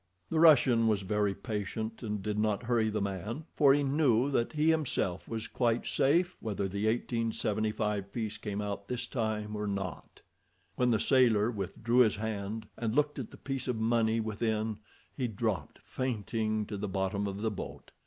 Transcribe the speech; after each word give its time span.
The 0.31 0.39
Russian 0.39 0.87
was 0.87 1.03
very 1.03 1.35
patient, 1.35 2.01
and 2.01 2.23
did 2.23 2.39
not 2.39 2.63
hurry 2.63 2.89
the 2.89 3.03
man, 3.03 3.45
for 3.53 3.71
he 3.71 3.83
knew 3.83 4.31
that 4.31 4.53
he 4.53 4.71
himself 4.71 5.27
was 5.29 5.47
quite 5.47 5.85
safe 5.85 6.37
whether 6.41 6.67
the 6.67 6.87
1875 6.87 8.11
piece 8.11 8.37
came 8.39 8.63
out 8.63 8.87
this 8.87 9.05
time 9.05 9.55
or 9.55 9.67
not. 9.67 10.23
When 10.75 10.89
the 10.89 10.99
sailor 10.99 11.51
withdrew 11.51 11.99
his 11.99 12.15
hand 12.15 12.67
and 12.79 12.95
looked 12.95 13.19
at 13.19 13.29
the 13.29 13.37
piece 13.37 13.67
of 13.67 13.75
money 13.79 14.19
within, 14.19 14.77
he 15.15 15.27
dropped 15.27 15.77
fainting 15.83 16.65
to 16.65 16.77
the 16.77 16.87
bottom 16.87 17.27
of 17.27 17.43
the 17.43 17.51
boat. 17.51 17.91